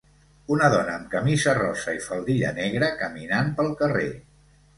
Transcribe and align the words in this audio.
Una 0.53 0.69
dona 0.75 0.95
amb 0.99 1.11
camisa 1.11 1.53
rosa 1.59 1.93
i 1.99 1.99
faldilla 2.07 2.55
negra 2.61 2.91
caminant 3.03 3.53
pel 3.61 3.71
carrer. 3.85 4.09